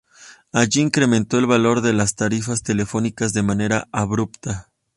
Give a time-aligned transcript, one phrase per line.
[0.51, 4.71] Allí incrementó el valor de las tarifas telefónicas de manera abrupta.